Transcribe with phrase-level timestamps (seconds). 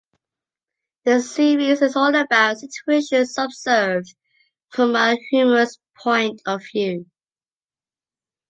[1.05, 4.15] The series is all about situations observed
[4.69, 7.05] from a humorous point of view.